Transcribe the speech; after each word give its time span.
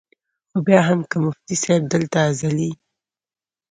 خو 0.49 0.57
بیا 0.67 0.81
هم 0.89 0.99
کۀ 1.09 1.15
مفتي 1.25 1.55
صېب 1.63 1.83
دلته 1.93 2.17
ازلي، 2.29 2.69